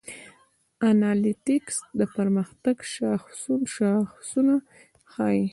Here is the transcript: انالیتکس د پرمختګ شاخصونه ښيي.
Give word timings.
انالیتکس 0.89 1.75
د 1.99 2.01
پرمختګ 2.15 2.75
شاخصونه 2.93 4.55
ښيي. 5.11 5.43